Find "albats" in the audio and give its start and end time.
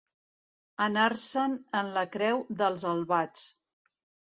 2.95-3.47